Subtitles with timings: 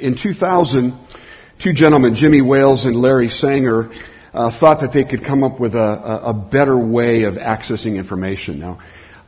[0.00, 0.98] In 2000,
[1.62, 3.90] two gentlemen, Jimmy Wales and Larry Sanger,
[4.34, 7.96] uh, thought that they could come up with a, a, a better way of accessing
[7.96, 8.58] information.
[8.58, 8.78] Now,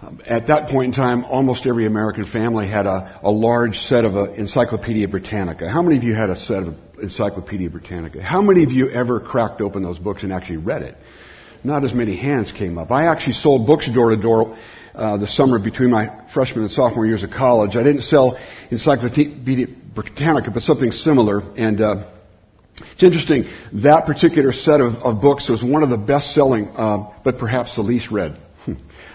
[0.01, 4.05] um, at that point in time, almost every American family had a, a large set
[4.05, 5.69] of uh, Encyclopedia Britannica.
[5.69, 8.23] How many of you had a set of Encyclopedia Britannica?
[8.23, 10.97] How many of you ever cracked open those books and actually read it?
[11.65, 12.91] Not as many hands came up.
[12.91, 14.57] I actually sold books door to door
[14.95, 17.77] uh, the summer between my freshman and sophomore years of college.
[17.77, 18.39] I didn't sell
[18.71, 19.67] Encyclopedia
[20.03, 21.41] Britannica, but something similar.
[21.57, 22.11] And uh,
[22.93, 23.45] it's interesting,
[23.83, 27.75] that particular set of, of books was one of the best selling, uh, but perhaps
[27.75, 28.39] the least read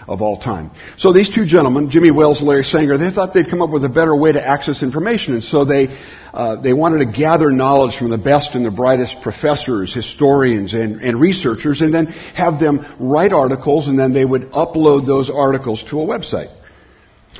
[0.06, 0.70] of all time.
[0.98, 3.84] So these two gentlemen, Jimmy Wales and Larry Sanger, they thought they'd come up with
[3.84, 5.88] a better way to access information, and so they
[6.34, 11.00] uh, they wanted to gather knowledge from the best and the brightest professors, historians, and,
[11.00, 15.82] and researchers, and then have them write articles, and then they would upload those articles
[15.88, 16.54] to a website.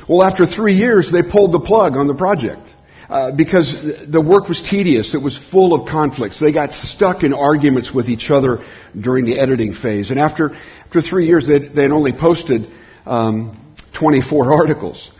[0.09, 2.67] Well, after three years, they pulled the plug on the project.
[3.09, 3.71] Uh, because
[4.07, 5.13] the work was tedious.
[5.13, 6.39] It was full of conflicts.
[6.39, 8.65] They got stuck in arguments with each other
[8.99, 10.09] during the editing phase.
[10.09, 12.67] And after, after three years, they'd, they'd only posted
[13.05, 15.11] um, 24 articles.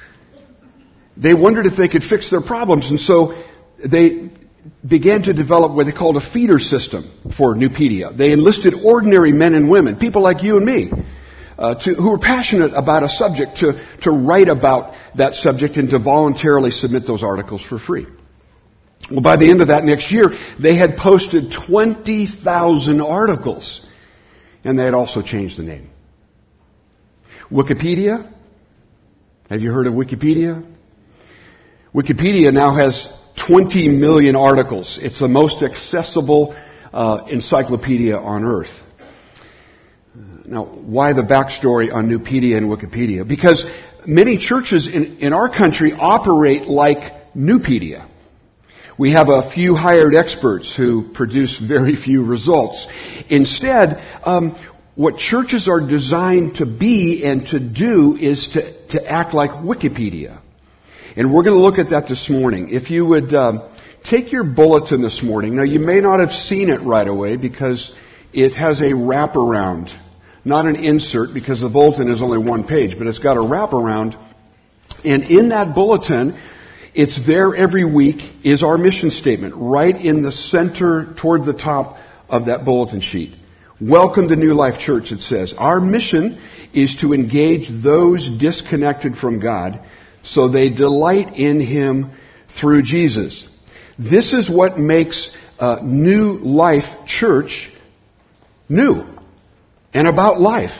[1.15, 3.33] They wondered if they could fix their problems, and so
[3.83, 4.31] they
[4.87, 8.17] began to develop what they called a feeder system for Nupedia.
[8.17, 10.91] They enlisted ordinary men and women, people like you and me,
[11.57, 15.89] uh, to, who were passionate about a subject to, to write about that subject and
[15.89, 18.05] to voluntarily submit those articles for free.
[19.09, 23.85] Well, by the end of that next year, they had posted 20,000 articles.
[24.63, 25.91] And they had also changed the name.
[27.51, 28.31] Wikipedia?
[29.49, 30.65] Have you heard of Wikipedia?
[31.93, 33.07] Wikipedia now has
[33.47, 34.97] 20 million articles.
[35.01, 36.55] It's the most accessible
[36.91, 38.71] uh, encyclopedia on earth.
[40.47, 43.27] Now, why the backstory on Nupedia and Wikipedia?
[43.27, 43.65] Because
[44.05, 48.07] many churches in, in our country operate like Nupedia.
[48.97, 52.87] We have a few hired experts who produce very few results.
[53.29, 54.55] Instead, um,
[54.95, 60.41] what churches are designed to be and to do is to, to act like Wikipedia.
[61.17, 62.69] And we're going to look at that this morning.
[62.69, 63.69] If you would um,
[64.03, 67.91] take your bulletin this morning, now you may not have seen it right away because
[68.31, 69.89] it has a wraparound
[70.45, 74.13] not an insert because the bulletin is only one page, but it's got a wraparound.
[75.03, 76.39] And in that bulletin,
[76.93, 81.97] it's there every week, is our mission statement, right in the center toward the top
[82.29, 83.35] of that bulletin sheet.
[83.81, 85.53] Welcome to New Life Church, it says.
[85.57, 86.39] Our mission
[86.73, 89.83] is to engage those disconnected from God
[90.23, 92.11] so they delight in Him
[92.61, 93.47] through Jesus.
[93.97, 95.29] This is what makes
[95.59, 97.69] uh, New Life Church
[98.69, 99.14] new
[99.95, 100.77] and about life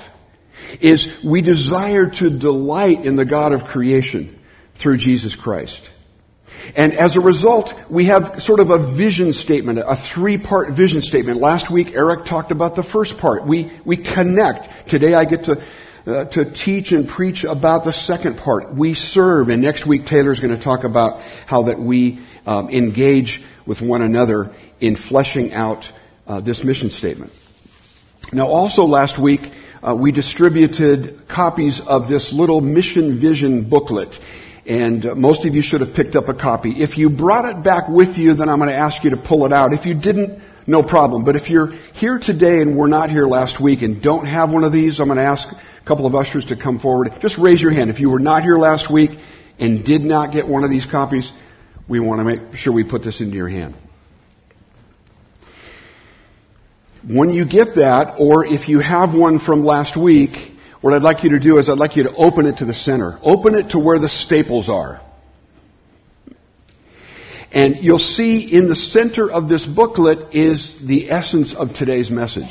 [0.81, 4.37] is we desire to delight in the God of creation
[4.81, 5.81] through Jesus Christ.
[6.75, 11.39] And as a result, we have sort of a vision statement, a three-part vision statement.
[11.39, 13.47] Last week, Eric talked about the first part.
[13.47, 14.89] We, we connect.
[14.89, 15.65] Today I get to,
[16.05, 18.75] uh, to teach and preach about the second part.
[18.75, 19.47] We serve.
[19.47, 24.01] And next week, Taylor's going to talk about how that we um, engage with one
[24.01, 25.85] another in fleshing out
[26.27, 27.31] uh, this mission statement.
[28.33, 29.41] Now, also last week,
[29.83, 34.15] uh, we distributed copies of this little mission vision booklet.
[34.65, 36.71] And uh, most of you should have picked up a copy.
[36.81, 39.45] If you brought it back with you, then I'm going to ask you to pull
[39.45, 39.73] it out.
[39.73, 41.23] If you didn't, no problem.
[41.23, 44.63] But if you're here today and were not here last week and don't have one
[44.63, 47.09] of these, I'm going to ask a couple of ushers to come forward.
[47.21, 47.91] Just raise your hand.
[47.91, 49.11] If you were not here last week
[49.59, 51.31] and did not get one of these copies,
[51.87, 53.75] we want to make sure we put this into your hand.
[57.07, 60.31] When you get that, or if you have one from last week,
[60.81, 62.73] what I'd like you to do is I'd like you to open it to the
[62.73, 63.19] center.
[63.21, 65.01] Open it to where the staples are.
[67.51, 72.49] And you'll see in the center of this booklet is the essence of today's message.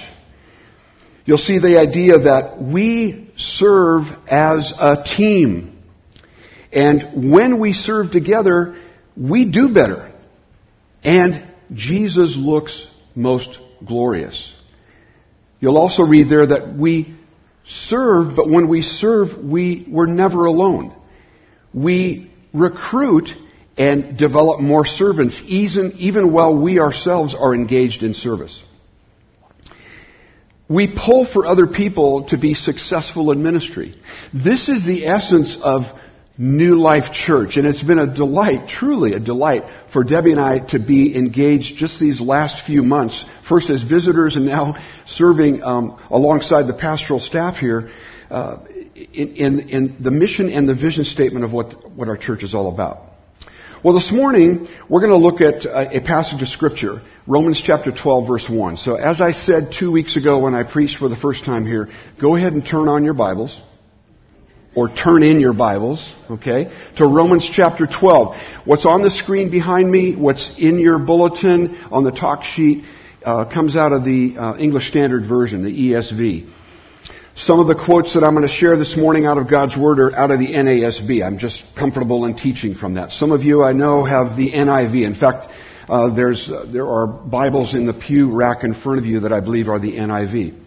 [1.26, 5.82] You'll see the idea that we serve as a team.
[6.72, 8.80] And when we serve together,
[9.16, 10.12] we do better.
[11.02, 14.52] And Jesus looks most glorious.
[15.60, 17.16] You'll also read there that we
[17.66, 20.94] serve, but when we serve, we, we're never alone.
[21.72, 23.28] We recruit
[23.76, 28.62] and develop more servants, even, even while we ourselves are engaged in service.
[30.68, 33.94] We pull for other people to be successful in ministry.
[34.32, 35.82] This is the essence of
[36.36, 37.56] New Life Church.
[37.56, 41.76] And it's been a delight, truly a delight, for Debbie and I to be engaged
[41.76, 44.74] just these last few months, first as visitors and now
[45.06, 47.90] serving um, alongside the pastoral staff here
[48.30, 48.58] uh,
[48.94, 52.54] in, in, in the mission and the vision statement of what, what our church is
[52.54, 53.10] all about.
[53.84, 57.92] Well, this morning, we're going to look at a, a passage of Scripture, Romans chapter
[57.92, 58.78] 12, verse 1.
[58.78, 61.90] So, as I said two weeks ago when I preached for the first time here,
[62.18, 63.60] go ahead and turn on your Bibles,
[64.76, 68.36] or turn in your Bibles, okay, to Romans chapter 12.
[68.64, 72.84] What's on the screen behind me, what's in your bulletin on the talk sheet,
[73.24, 76.50] uh, comes out of the uh, English Standard Version, the ESV.
[77.36, 79.98] Some of the quotes that I'm going to share this morning out of God's Word
[79.98, 81.24] are out of the NASB.
[81.24, 83.10] I'm just comfortable in teaching from that.
[83.10, 85.04] Some of you I know have the NIV.
[85.04, 85.48] In fact,
[85.88, 89.32] uh, there's, uh, there are Bibles in the pew rack in front of you that
[89.32, 90.63] I believe are the NIV.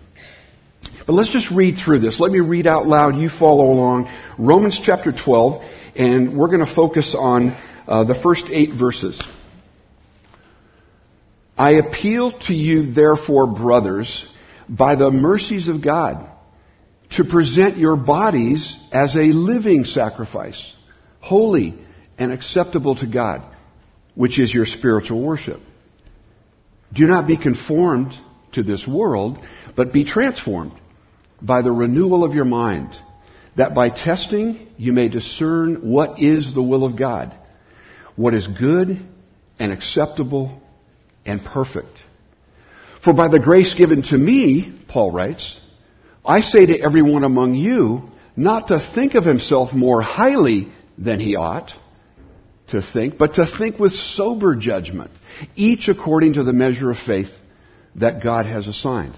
[1.08, 2.20] But let's just read through this.
[2.20, 3.16] Let me read out loud.
[3.16, 4.14] You follow along.
[4.38, 5.62] Romans chapter 12,
[5.96, 7.52] and we're going to focus on
[7.88, 9.24] uh, the first eight verses.
[11.58, 14.28] I appeal to you, therefore, brothers,
[14.68, 16.30] by the mercies of God
[17.12, 20.62] to present your bodies as a living sacrifice,
[21.22, 21.74] holy
[22.18, 23.44] and acceptable to God,
[24.14, 25.62] which is your spiritual worship.
[26.94, 28.12] Do not be conformed
[28.54, 29.40] to this world,
[29.74, 30.74] but be transformed
[31.42, 32.90] by the renewal of your mind,
[33.56, 37.36] that by testing you may discern what is the will of God,
[38.16, 39.00] what is good
[39.60, 40.62] and acceptable
[41.26, 41.98] and perfect.
[43.04, 45.58] For by the grace given to me, Paul writes,
[46.26, 51.36] I say to everyone among you not to think of himself more highly than he
[51.36, 51.72] ought
[52.70, 55.12] to think, but to think with sober judgment,
[55.56, 57.30] each according to the measure of faith
[57.96, 59.18] that God has assigned.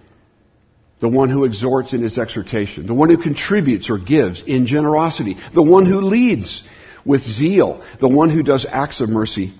[1.01, 2.87] The one who exhorts, in his exhortation.
[2.87, 5.35] The one who contributes or gives, in generosity.
[5.53, 6.63] The one who leads,
[7.05, 7.83] with zeal.
[7.99, 9.53] The one who does acts of mercy,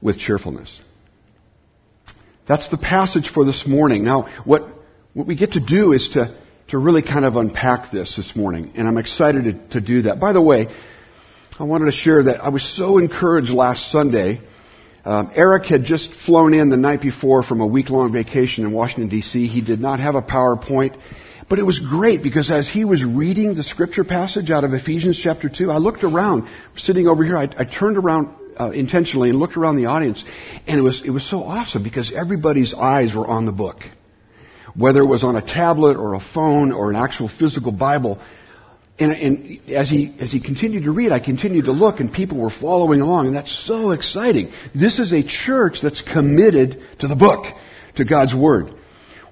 [0.00, 0.78] with cheerfulness.
[2.46, 4.04] That's the passage for this morning.
[4.04, 4.68] Now, what,
[5.14, 6.36] what we get to do is to
[6.70, 10.20] to really kind of unpack this this morning, and I'm excited to, to do that.
[10.20, 10.68] By the way,
[11.58, 14.40] I wanted to share that I was so encouraged last Sunday.
[15.04, 19.08] Um, Eric had just flown in the night before from a week-long vacation in Washington
[19.08, 19.46] D.C.
[19.46, 20.98] He did not have a PowerPoint,
[21.48, 25.18] but it was great because as he was reading the scripture passage out of Ephesians
[25.22, 27.36] chapter two, I looked around, sitting over here.
[27.36, 30.22] I, I turned around uh, intentionally and looked around the audience,
[30.66, 33.78] and it was it was so awesome because everybody's eyes were on the book
[34.76, 38.20] whether it was on a tablet or a phone or an actual physical Bible.
[39.00, 42.38] And, and, as he as he continued to read, I continued to look, and people
[42.38, 44.52] were following along, and that's so exciting.
[44.74, 47.46] This is a church that's committed to the book,
[47.96, 48.74] to God's word.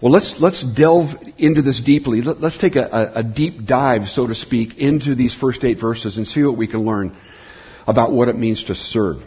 [0.00, 2.22] Well, let's let's delve into this deeply.
[2.22, 6.16] Let, us take a, a deep dive, so to speak, into these first eight verses
[6.16, 7.14] and see what we can learn
[7.86, 9.18] about what it means to serve.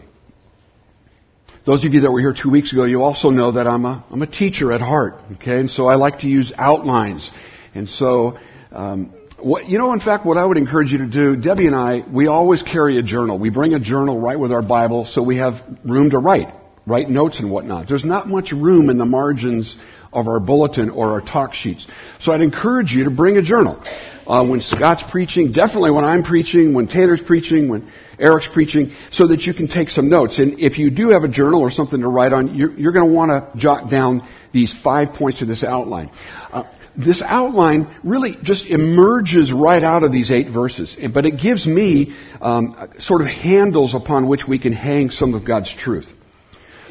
[1.65, 4.03] Those of you that were here two weeks ago, you also know that I'm a,
[4.09, 5.59] I'm a teacher at heart, okay?
[5.59, 7.29] And so I like to use outlines.
[7.75, 8.39] And so,
[8.71, 11.75] um, what, you know, in fact, what I would encourage you to do, Debbie and
[11.75, 13.38] I, we always carry a journal.
[13.38, 15.53] We bring a journal right with our Bible so we have
[15.83, 16.53] room to write,
[16.85, 17.88] write notes and whatnot.
[17.88, 19.75] There's not much room in the margins
[20.13, 21.88] of our bulletin or our talk sheets.
[22.19, 23.81] So I'd encourage you to bring a journal.
[24.27, 29.27] Uh, when Scott's preaching, definitely when I'm preaching, when Taylor's preaching, when Eric's preaching, so
[29.27, 30.39] that you can take some notes.
[30.39, 33.07] And if you do have a journal or something to write on, you're, you're going
[33.07, 36.12] to want to jot down these five points of this outline.
[36.51, 36.63] Uh,
[36.98, 42.15] this outline really just emerges right out of these eight verses, but it gives me
[42.41, 46.07] um, sort of handles upon which we can hang some of God's truth.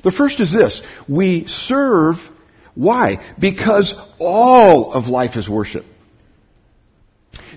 [0.02, 2.16] The first is this we serve.
[2.74, 3.34] Why?
[3.38, 5.84] Because all of life is worship.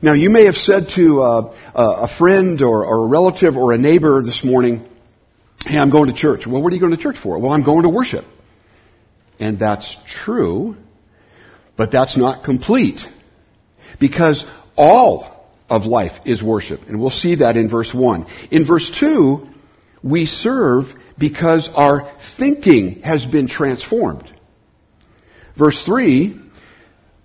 [0.01, 3.77] Now, you may have said to uh, a friend or, or a relative or a
[3.77, 4.85] neighbor this morning,
[5.65, 6.41] Hey, I'm going to church.
[6.45, 7.39] Well, what are you going to church for?
[7.39, 8.25] Well, I'm going to worship.
[9.39, 9.95] And that's
[10.25, 10.75] true,
[11.77, 12.99] but that's not complete.
[13.99, 14.43] Because
[14.75, 16.81] all of life is worship.
[16.87, 18.27] And we'll see that in verse 1.
[18.51, 19.47] In verse 2,
[20.03, 20.85] we serve
[21.17, 24.31] because our thinking has been transformed.
[25.57, 26.39] Verse 3,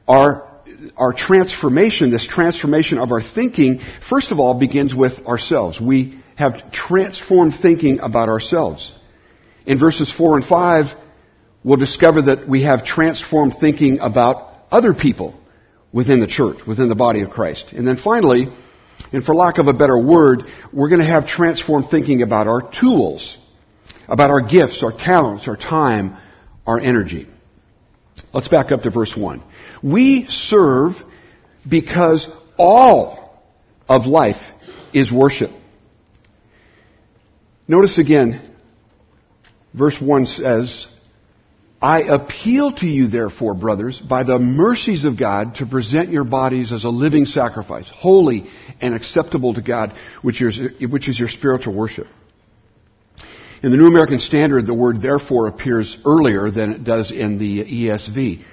[0.06, 0.48] our
[0.96, 5.80] our transformation, this transformation of our thinking, first of all, begins with ourselves.
[5.80, 8.92] We have transformed thinking about ourselves.
[9.66, 10.84] In verses 4 and 5,
[11.68, 15.38] we'll discover that we have transformed thinking about other people
[15.92, 17.66] within the church, within the body of Christ.
[17.72, 18.46] And then finally,
[19.12, 20.40] and for lack of a better word,
[20.72, 23.37] we're going to have transformed thinking about our tools.
[24.08, 26.16] about our gifts, our talents, our time,
[26.66, 27.28] our energy.
[28.32, 29.42] Let's back up to verse 1.
[29.82, 30.92] We serve
[31.68, 33.44] because all
[33.88, 34.40] of life
[34.92, 35.50] is worship.
[37.68, 38.56] Notice again,
[39.75, 40.87] verse 1 says,
[41.80, 46.73] I appeal to you, therefore, brothers, by the mercies of God, to present your bodies
[46.73, 49.92] as a living sacrifice, holy and acceptable to God,
[50.23, 50.58] which is,
[50.90, 52.08] which is your spiritual worship.
[53.62, 57.64] In the New American Standard, the word therefore appears earlier than it does in the
[57.64, 58.44] ESV.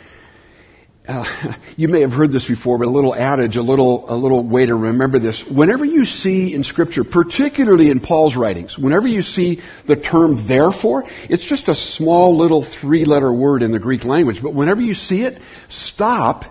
[1.07, 4.47] Uh, you may have heard this before, but a little adage, a little, a little
[4.47, 5.43] way to remember this.
[5.49, 11.03] Whenever you see in Scripture, particularly in Paul's writings, whenever you see the term therefore,
[11.29, 14.39] it's just a small little three letter word in the Greek language.
[14.41, 16.43] But whenever you see it, stop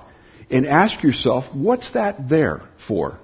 [0.51, 3.19] and ask yourself, what's that there for?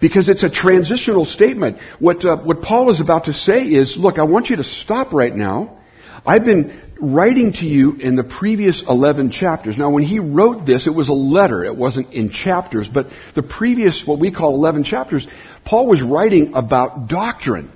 [0.00, 1.78] Because it's a transitional statement.
[1.98, 5.12] What, uh, what Paul is about to say is, look, I want you to stop
[5.12, 5.78] right now.
[6.24, 9.76] I've been writing to you in the previous 11 chapters.
[9.76, 11.64] Now, when he wrote this, it was a letter.
[11.64, 12.88] It wasn't in chapters.
[12.92, 15.26] But the previous, what we call 11 chapters,
[15.64, 17.70] Paul was writing about doctrine,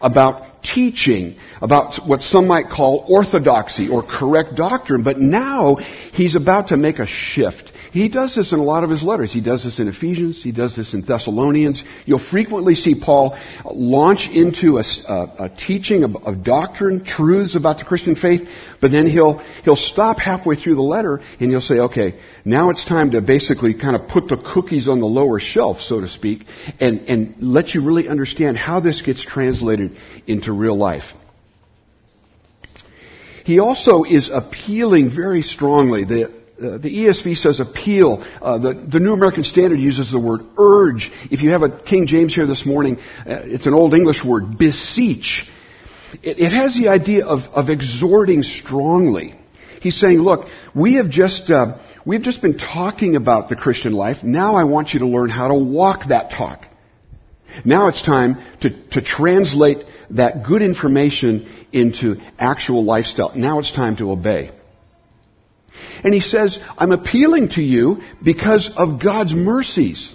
[0.00, 5.02] about teaching, about what some might call orthodoxy or correct doctrine.
[5.02, 5.76] But now
[6.12, 7.72] he's about to make a shift.
[7.92, 9.32] He does this in a lot of his letters.
[9.32, 10.42] He does this in Ephesians.
[10.42, 11.82] He does this in Thessalonians.
[12.04, 17.78] You'll frequently see Paul launch into a, a, a teaching of, of, doctrine, truths about
[17.78, 18.48] the Christian faith,
[18.80, 22.84] but then he'll, he'll stop halfway through the letter and he'll say, okay, now it's
[22.84, 26.44] time to basically kind of put the cookies on the lower shelf, so to speak,
[26.80, 31.04] and, and let you really understand how this gets translated into real life.
[33.44, 36.04] He also is appealing very strongly.
[36.04, 38.24] The, uh, the ESV says appeal.
[38.42, 41.10] Uh, the, the, New American Standard uses the word urge.
[41.30, 44.58] If you have a King James here this morning, uh, it's an Old English word,
[44.58, 45.44] beseech.
[46.22, 49.34] It, it has the idea of, of, exhorting strongly.
[49.80, 54.24] He's saying, look, we have just, uh, we've just been talking about the Christian life.
[54.24, 56.64] Now I want you to learn how to walk that talk.
[57.64, 59.78] Now it's time to, to translate
[60.10, 63.32] that good information into actual lifestyle.
[63.36, 64.50] Now it's time to obey.
[66.04, 70.14] And he says, I'm appealing to you because of God's mercies.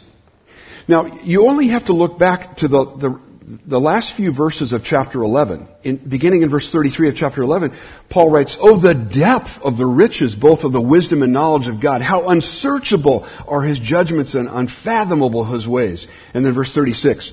[0.88, 3.22] Now, you only have to look back to the, the,
[3.68, 5.68] the last few verses of chapter 11.
[5.84, 7.78] In, beginning in verse 33 of chapter 11,
[8.10, 11.82] Paul writes, Oh, the depth of the riches, both of the wisdom and knowledge of
[11.82, 12.02] God.
[12.02, 16.06] How unsearchable are his judgments and unfathomable his ways.
[16.34, 17.32] And then verse 36,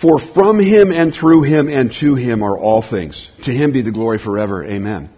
[0.00, 3.30] For from him and through him and to him are all things.
[3.44, 4.64] To him be the glory forever.
[4.64, 5.10] Amen.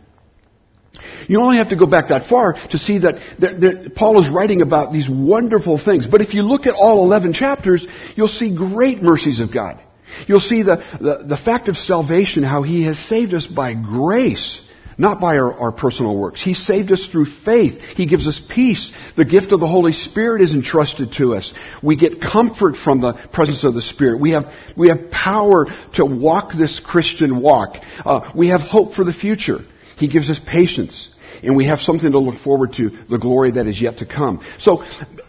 [1.29, 4.31] You only have to go back that far to see that, that, that, Paul is
[4.31, 6.07] writing about these wonderful things.
[6.07, 9.81] But if you look at all 11 chapters, you'll see great mercies of God.
[10.27, 14.61] You'll see the, the, the fact of salvation, how He has saved us by grace,
[14.99, 16.43] not by our, our personal works.
[16.43, 17.81] He saved us through faith.
[17.97, 18.93] He gives us peace.
[19.17, 21.53] The gift of the Holy Spirit is entrusted to us.
[21.83, 24.21] We get comfort from the presence of the Spirit.
[24.21, 24.45] We have,
[24.77, 27.77] we have power to walk this Christian walk.
[28.05, 29.59] Uh, we have hope for the future.
[29.97, 31.09] He gives us patience
[31.43, 34.45] and we have something to look forward to, the glory that is yet to come.
[34.59, 34.85] So,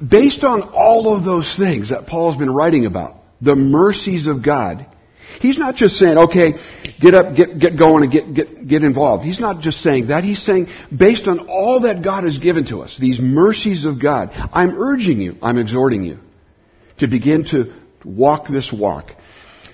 [0.06, 4.86] based on all of those things that Paul's been writing about, the mercies of God,
[5.42, 6.54] he's not just saying, okay,
[7.00, 9.24] get up, get, get going and get, get, get involved.
[9.24, 10.24] He's not just saying that.
[10.24, 14.30] He's saying, based on all that God has given to us, these mercies of God,
[14.32, 16.20] I'm urging you, I'm exhorting you
[17.00, 19.12] to begin to walk this walk.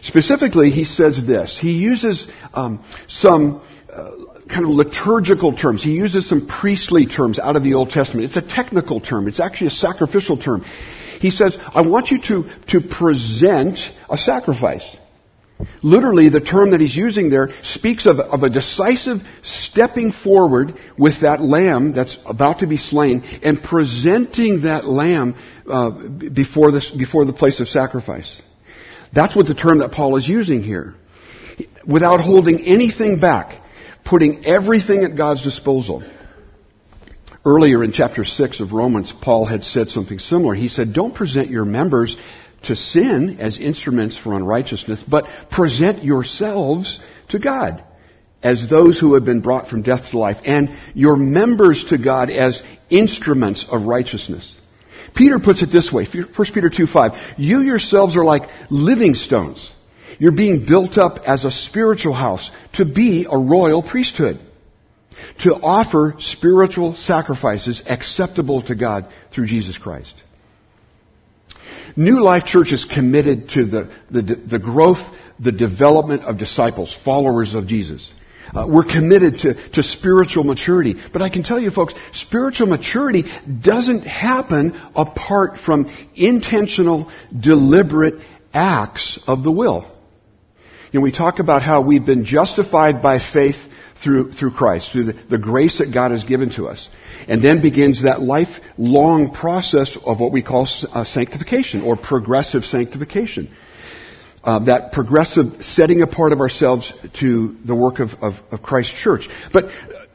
[0.01, 1.57] Specifically, he says this.
[1.61, 4.09] He uses um, some uh,
[4.49, 5.83] kind of liturgical terms.
[5.83, 8.25] He uses some priestly terms out of the Old Testament.
[8.25, 9.27] It's a technical term.
[9.27, 10.63] It's actually a sacrificial term.
[11.19, 14.97] He says, I want you to, to present a sacrifice.
[15.81, 21.21] Literally, the term that he's using there speaks of, of a decisive stepping forward with
[21.21, 25.35] that lamb that's about to be slain and presenting that lamb
[25.69, 25.91] uh,
[26.33, 28.41] before, this, before the place of sacrifice.
[29.13, 30.95] That's what the term that Paul is using here.
[31.87, 33.62] Without holding anything back
[34.05, 36.03] putting everything at God's disposal.
[37.45, 40.55] Earlier in chapter 6 of Romans, Paul had said something similar.
[40.55, 42.15] He said, Don't present your members
[42.63, 47.83] to sin as instruments for unrighteousness, but present yourselves to God
[48.41, 52.29] as those who have been brought from death to life, and your members to God
[52.29, 54.55] as instruments of righteousness.
[55.15, 57.11] Peter puts it this way, 1 Peter 2 5.
[57.37, 59.71] You yourselves are like living stones
[60.19, 64.39] you're being built up as a spiritual house to be a royal priesthood,
[65.43, 70.13] to offer spiritual sacrifices acceptable to God through Jesus Christ.
[71.95, 74.97] New Life Church is committed to the, the, the growth
[75.39, 78.09] the development of disciples, followers of Jesus.
[78.53, 80.95] Uh, we're committed to, to spiritual maturity.
[81.11, 83.23] But I can tell you folks, spiritual maturity
[83.61, 88.15] doesn't happen apart from intentional, deliberate
[88.53, 89.89] acts of the will.
[90.93, 93.55] You know, we talk about how we've been justified by faith
[94.03, 96.87] through, through Christ, through the, the grace that God has given to us.
[97.27, 103.51] And then begins that lifelong process of what we call uh, sanctification or progressive sanctification
[104.43, 109.27] uh, that progressive setting apart of ourselves to the work of, of, of Christ's church.
[109.51, 109.63] But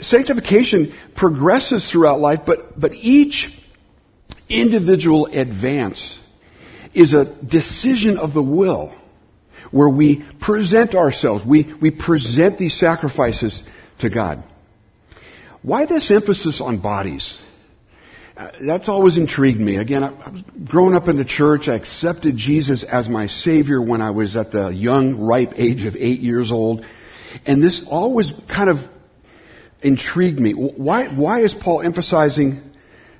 [0.00, 3.48] sanctification progresses throughout life, but, but each
[4.48, 6.16] individual advance
[6.94, 8.94] is a decision of the will
[9.70, 13.60] where we present ourselves, we, we present these sacrifices
[14.00, 14.44] to God.
[15.62, 17.38] Why this emphasis on bodies?
[18.36, 19.76] Uh, that's always intrigued me.
[19.76, 21.66] Again, I, I was growing up in the church.
[21.66, 25.96] I accepted Jesus as my Savior when I was at the young, ripe age of
[25.96, 26.84] eight years old.
[27.44, 28.76] And this always kind of
[29.82, 30.52] intrigued me.
[30.52, 32.62] Why, why is Paul emphasizing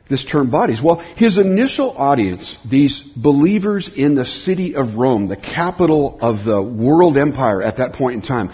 [0.09, 0.81] this term bodies?
[0.83, 6.63] Well, his initial audience, these believers in the city of Rome, the capital of the
[6.63, 8.51] world empire at that point in time,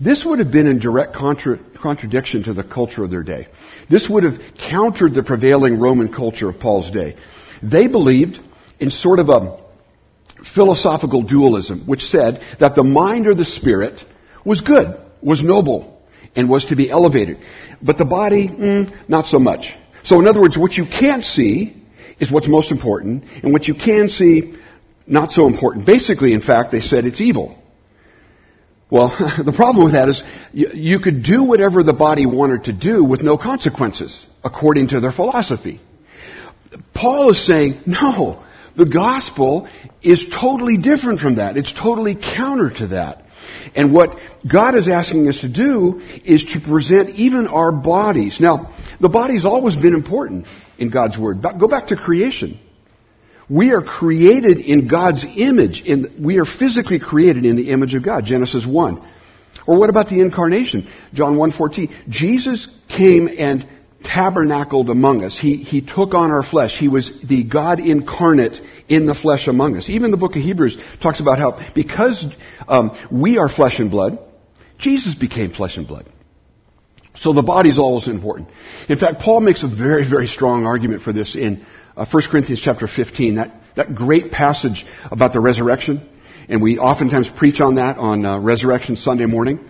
[0.00, 3.46] this would have been in direct contra- contradiction to the culture of their day.
[3.90, 4.34] This would have
[4.70, 7.16] countered the prevailing Roman culture of Paul's day.
[7.62, 8.38] They believed
[8.80, 9.64] in sort of a
[10.54, 14.00] philosophical dualism, which said that the mind or the spirit
[14.44, 16.02] was good, was noble,
[16.36, 17.38] and was to be elevated.
[17.80, 19.74] But the body, mm, not so much.
[20.04, 21.82] So in other words, what you can't see
[22.20, 24.54] is what's most important, and what you can see,
[25.06, 25.86] not so important.
[25.86, 27.58] Basically, in fact, they said it's evil.
[28.90, 29.08] Well,
[29.44, 33.02] the problem with that is you, you, could do whatever the body wanted to do
[33.02, 35.80] with no consequences, according to their philosophy.
[36.94, 38.44] Paul is saying, no,
[38.76, 39.68] the gospel
[40.02, 41.56] is totally different from that.
[41.56, 43.23] It's totally counter to that.
[43.74, 44.10] And what
[44.50, 48.38] God is asking us to do is to present even our bodies.
[48.40, 50.46] Now, the body's always been important
[50.78, 51.42] in God's Word.
[51.58, 52.60] Go back to creation.
[53.48, 55.82] We are created in God's image.
[55.84, 58.24] In, we are physically created in the image of God.
[58.24, 59.10] Genesis 1.
[59.66, 60.90] Or what about the incarnation?
[61.12, 62.08] John 1.14.
[62.08, 63.68] Jesus came and
[64.04, 65.38] tabernacled among us.
[65.40, 66.76] He, he took on our flesh.
[66.78, 69.88] He was the God incarnate in the flesh among us.
[69.88, 72.24] Even the book of Hebrews talks about how because
[72.68, 74.18] um, we are flesh and blood,
[74.78, 76.08] Jesus became flesh and blood.
[77.16, 78.48] So the body is always important.
[78.88, 81.64] In fact, Paul makes a very, very strong argument for this in
[81.96, 86.08] uh, 1 Corinthians chapter 15, that, that great passage about the resurrection.
[86.48, 89.60] And we oftentimes preach on that on uh, Resurrection Sunday morning.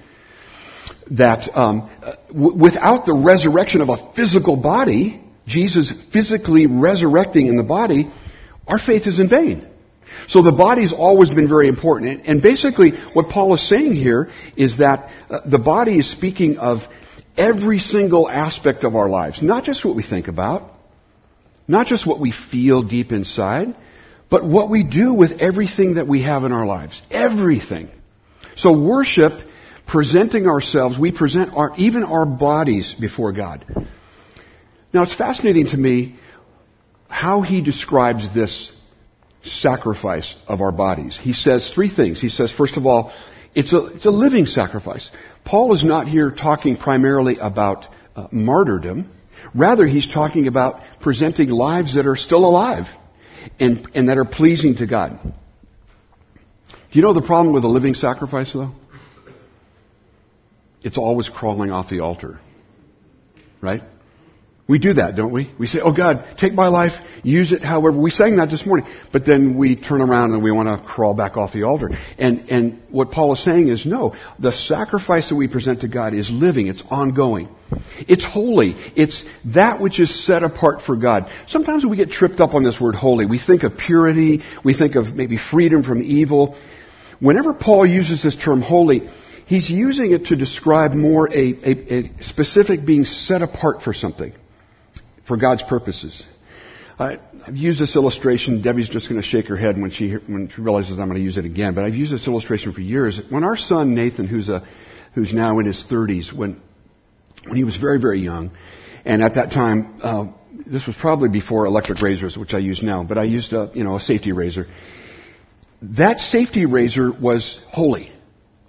[1.13, 1.91] That um,
[2.29, 8.11] w- without the resurrection of a physical body, Jesus physically resurrecting in the body,
[8.67, 9.69] our faith is in vain.
[10.29, 12.23] So the body's always been very important.
[12.27, 16.79] And basically, what Paul is saying here is that uh, the body is speaking of
[17.37, 20.71] every single aspect of our lives, not just what we think about,
[21.67, 23.75] not just what we feel deep inside,
[24.31, 27.01] but what we do with everything that we have in our lives.
[27.11, 27.89] Everything.
[28.57, 29.33] So worship,
[29.87, 33.65] presenting ourselves, we present our, even our bodies before God.
[34.93, 36.19] Now it's fascinating to me
[37.09, 38.73] how he describes this
[39.45, 41.19] sacrifice of our bodies.
[41.21, 42.21] He says three things.
[42.21, 43.13] He says, first of all,
[43.55, 45.11] it's a, it's a living sacrifice.
[45.45, 49.11] Paul is not here talking primarily about uh, martyrdom.
[49.55, 52.87] Rather, he's talking about presenting lives that are still alive
[53.61, 55.19] and, and that are pleasing to God.
[55.23, 58.73] Do you know the problem with a living sacrifice, though?
[60.85, 62.39] It's always crawling off the altar.
[63.61, 63.83] Right?
[64.67, 65.53] We do that, don't we?
[65.59, 66.93] We say, Oh God, take my life,
[67.23, 68.01] use it however.
[68.01, 68.87] We sang that this morning.
[69.13, 71.91] But then we turn around and we want to crawl back off the altar.
[72.19, 76.15] And, and what Paul is saying is no, the sacrifice that we present to God
[76.15, 77.55] is living, it's ongoing.
[78.09, 78.75] It's holy.
[78.97, 79.23] It's
[79.55, 81.31] that which is set apart for God.
[81.49, 83.27] Sometimes we get tripped up on this word holy.
[83.27, 86.59] We think of purity, we think of maybe freedom from evil.
[87.21, 89.03] Whenever Paul uses this term holy,
[89.47, 94.33] he's using it to describe more a, a, a specific being set apart for something
[95.27, 96.25] for God's purposes.
[96.99, 98.63] I, have used this illustration.
[98.63, 101.25] Debbie's just going to shake her head when she when she realizes I'm going to
[101.25, 101.75] use it again.
[101.75, 103.21] But I've used this illustration for years.
[103.31, 104.67] When our son Nathan, who's a
[105.15, 106.61] who's now in his 30s, when
[107.45, 108.53] when he was very very young,
[109.05, 110.27] and at that time, uh,
[110.67, 113.83] this was probably before electric razors, which I use now, but I used a you
[113.83, 114.67] know a safety razor.
[115.83, 118.14] That safety razor was holy.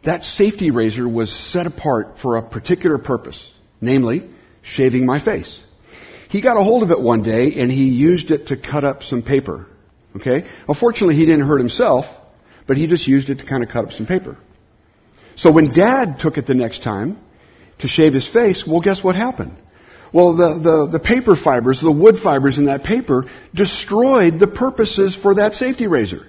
[0.05, 3.43] That safety razor was set apart for a particular purpose,
[3.81, 4.29] namely
[4.61, 5.59] shaving my face.
[6.29, 9.03] He got a hold of it one day and he used it to cut up
[9.03, 9.67] some paper.
[10.15, 10.47] Okay?
[10.67, 12.05] Well, fortunately, he didn't hurt himself,
[12.67, 14.37] but he just used it to kind of cut up some paper.
[15.37, 17.19] So when dad took it the next time
[17.79, 19.59] to shave his face, well, guess what happened?
[20.13, 25.17] Well, the, the, the paper fibers, the wood fibers in that paper destroyed the purposes
[25.21, 26.27] for that safety razor.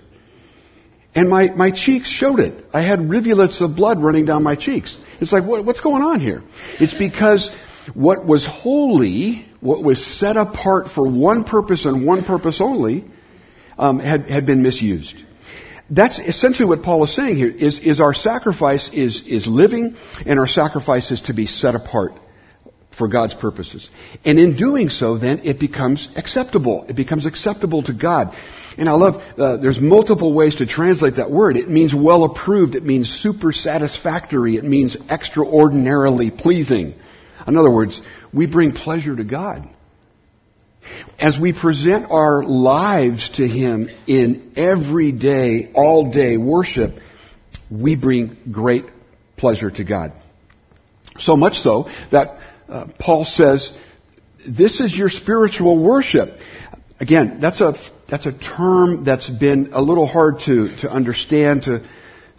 [1.16, 2.66] And my, my cheeks showed it.
[2.74, 4.96] I had rivulets of blood running down my cheeks.
[5.18, 6.42] It's like, what, what's going on here?
[6.78, 7.50] It's because
[7.94, 13.06] what was holy, what was set apart for one purpose and one purpose only,
[13.78, 15.16] um, had, had been misused.
[15.88, 20.38] That's essentially what Paul is saying here, is, is our sacrifice is, is living and
[20.38, 22.12] our sacrifice is to be set apart
[22.98, 23.88] for God's purposes.
[24.24, 26.84] And in doing so, then, it becomes acceptable.
[26.88, 28.34] It becomes acceptable to God.
[28.78, 31.56] And I love, uh, there's multiple ways to translate that word.
[31.56, 32.74] It means well approved.
[32.74, 34.56] It means super satisfactory.
[34.56, 36.94] It means extraordinarily pleasing.
[37.46, 38.00] In other words,
[38.34, 39.68] we bring pleasure to God.
[41.18, 46.92] As we present our lives to Him in everyday, all day worship,
[47.70, 48.84] we bring great
[49.36, 50.12] pleasure to God.
[51.18, 53.72] So much so that uh, Paul says,
[54.46, 56.38] this is your spiritual worship.
[57.00, 57.74] Again, that's a,
[58.08, 61.88] that's a term that's been a little hard to, to understand, to,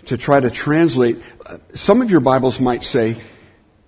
[0.08, 1.18] to try to translate.
[1.74, 3.22] Some of your Bibles might say,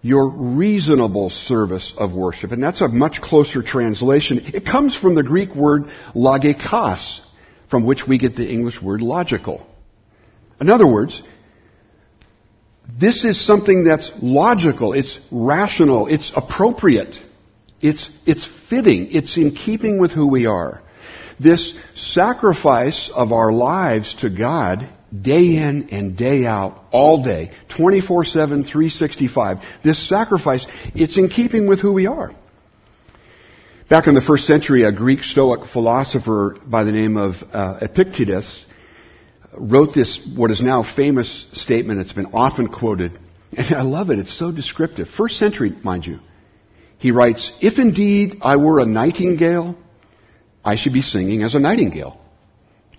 [0.01, 2.51] your reasonable service of worship.
[2.51, 4.41] And that's a much closer translation.
[4.53, 5.83] It comes from the Greek word
[6.15, 7.19] logikos,
[7.69, 9.65] from which we get the English word logical.
[10.61, 11.21] In other words,
[12.99, 17.15] this is something that's logical, it's rational, it's appropriate,
[17.81, 20.81] it's, it's fitting, it's in keeping with who we are.
[21.39, 24.89] This sacrifice of our lives to God,
[25.21, 31.67] day in and day out, all day, 24 7, 365, this sacrifice, it's in keeping
[31.67, 32.31] with who we are.
[33.89, 38.65] Back in the first century, a Greek Stoic philosopher by the name of uh, Epictetus
[39.57, 41.99] wrote this, what is now famous statement.
[41.99, 43.17] It's been often quoted.
[43.51, 44.19] And I love it.
[44.19, 45.07] It's so descriptive.
[45.17, 46.19] First century, mind you.
[46.99, 49.75] He writes, If indeed I were a nightingale,
[50.63, 52.19] I should be singing as a nightingale.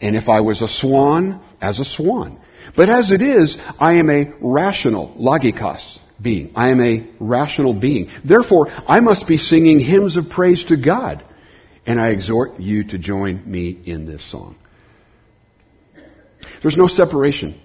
[0.00, 2.40] And if I was a swan, as a swan.
[2.76, 6.52] But as it is, I am a rational, logikos, being.
[6.54, 8.10] I am a rational being.
[8.24, 11.24] Therefore, I must be singing hymns of praise to God.
[11.86, 14.56] And I exhort you to join me in this song.
[16.62, 17.60] There's no separation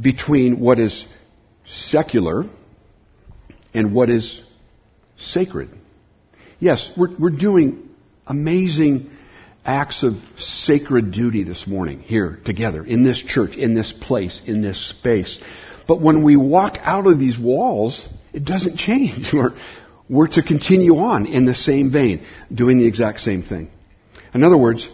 [0.00, 1.04] between what is
[1.66, 2.44] secular
[3.74, 4.40] and what is
[5.18, 5.70] sacred.
[6.58, 7.87] Yes, we're, we're doing
[8.28, 9.10] amazing
[9.64, 14.62] acts of sacred duty this morning here together in this church, in this place, in
[14.62, 15.38] this space.
[15.86, 19.28] But when we walk out of these walls, it doesn't change.
[19.32, 19.56] We're,
[20.10, 23.70] we're to continue on in the same vein, doing the exact same thing.
[24.32, 24.88] In other words,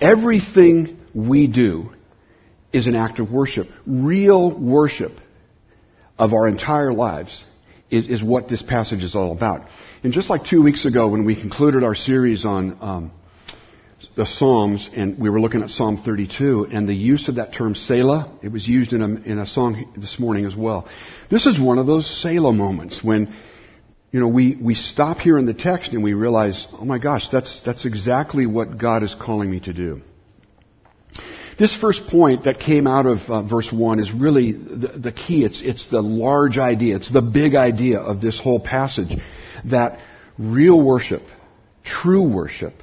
[0.00, 1.90] everything we do
[2.72, 3.68] is an act of worship.
[3.86, 5.12] Real worship
[6.18, 7.44] of our entire lives
[7.90, 9.68] is, is what this passage is all about.
[10.02, 13.12] And just like two weeks ago when we concluded our series on um,
[14.16, 17.74] the Psalms, and we were looking at Psalm 32, and the use of that term
[17.74, 20.88] Selah, it was used in a, in a song this morning as well.
[21.30, 23.34] This is one of those Selah moments when,
[24.12, 27.28] you know, we, we stop here in the text and we realize, oh my gosh,
[27.30, 30.02] that's, that's exactly what God is calling me to do.
[31.58, 35.42] This first point that came out of uh, verse 1 is really the, the key.
[35.42, 36.96] It's, it's the large idea.
[36.96, 39.18] It's the big idea of this whole passage
[39.64, 39.98] that
[40.38, 41.22] real worship,
[41.82, 42.74] true worship,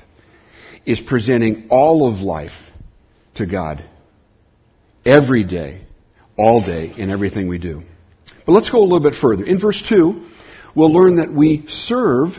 [0.87, 2.51] is presenting all of life
[3.35, 3.83] to God
[5.05, 5.85] every day,
[6.35, 7.83] all day, in everything we do.
[8.45, 9.45] But let's go a little bit further.
[9.45, 10.29] In verse 2,
[10.75, 12.29] we'll learn that we serve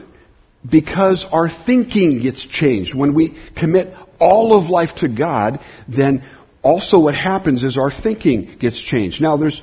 [0.69, 2.95] because our thinking gets changed.
[2.95, 6.25] When we commit all of life to God, then
[6.63, 9.21] also what happens is our thinking gets changed.
[9.21, 9.61] Now there's,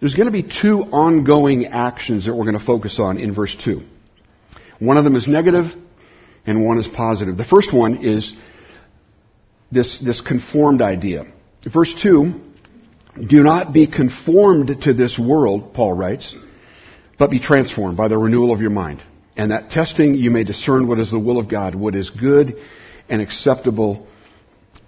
[0.00, 3.56] there's going to be two ongoing actions that we're going to focus on in verse
[3.64, 3.82] 2.
[4.78, 5.66] One of them is negative
[6.46, 7.36] and one is positive.
[7.36, 8.34] The first one is
[9.70, 11.24] this, this conformed idea.
[11.72, 12.40] Verse 2,
[13.28, 16.34] do not be conformed to this world, Paul writes,
[17.18, 19.02] but be transformed by the renewal of your mind.
[19.36, 22.56] And that testing you may discern what is the will of God, what is good
[23.12, 24.08] and acceptable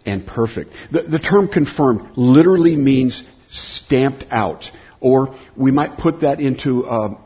[0.06, 0.70] and perfect.
[0.90, 4.64] The, the term conformed literally means stamped out.
[5.00, 7.18] Or we might put that into uh,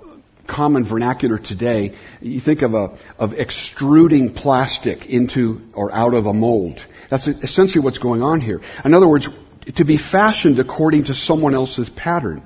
[0.49, 1.97] common vernacular today.
[2.21, 6.81] You think of, a, of extruding plastic into or out of a mold.
[7.11, 8.61] That's essentially what's going on here.
[8.85, 9.29] In other words,
[9.77, 12.43] to be fashioned according to someone else's pattern.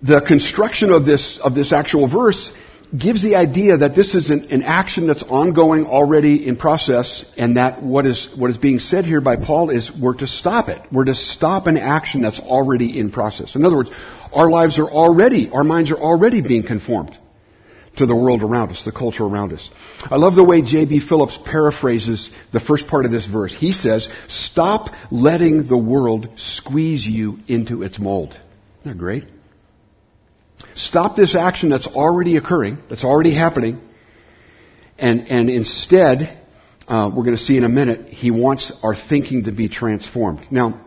[0.00, 2.52] The construction of this, of this actual verse
[2.96, 7.56] gives the idea that this is an, an, action that's ongoing already in process and
[7.56, 10.80] that what is, what is being said here by Paul is we're to stop it.
[10.92, 13.54] We're to stop an action that's already in process.
[13.54, 13.90] In other words,
[14.32, 17.16] our lives are already, our minds are already being conformed
[17.96, 19.68] to the world around us, the culture around us.
[20.04, 21.06] I love the way J.B.
[21.08, 23.54] Phillips paraphrases the first part of this verse.
[23.58, 28.30] He says, stop letting the world squeeze you into its mold.
[28.80, 29.24] Isn't that great?
[30.74, 33.80] Stop this action that's already occurring, that's already happening,
[34.98, 36.40] and, and instead,
[36.88, 40.40] uh, we're going to see in a minute, he wants our thinking to be transformed.
[40.50, 40.80] Now,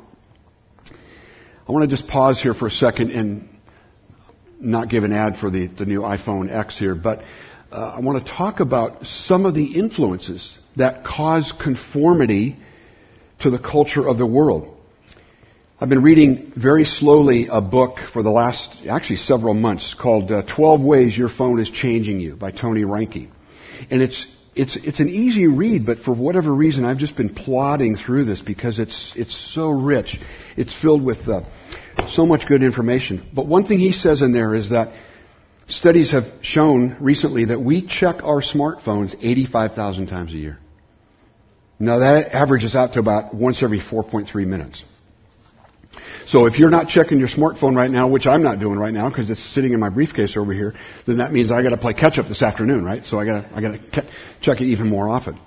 [1.67, 3.49] I want to just pause here for a second and
[4.59, 7.23] not give an ad for the, the new iPhone X here, but
[7.71, 12.57] uh, I want to talk about some of the influences that cause conformity
[13.41, 14.74] to the culture of the world.
[15.77, 20.43] I've been reading very slowly a book for the last, actually several months called uh,
[20.55, 23.29] 12 Ways Your Phone is Changing You by Tony Reinke.
[23.91, 27.97] And it's, it's, it's an easy read, but for whatever reason, I've just been plodding
[27.97, 30.17] through this because it's, it's so rich.
[30.55, 31.41] It's filled with uh,
[32.07, 33.29] so much good information.
[33.35, 34.93] But one thing he says in there is that
[35.67, 40.57] studies have shown recently that we check our smartphones 85,000 times a year.
[41.79, 44.81] Now that averages out to about once every 4.3 minutes.
[46.27, 49.09] So if you're not checking your smartphone right now, which I'm not doing right now
[49.09, 50.73] because it's sitting in my briefcase over here,
[51.05, 53.03] then that means I got to play catch up this afternoon, right?
[53.03, 54.09] So I got to I got to
[54.41, 55.39] check it even more often.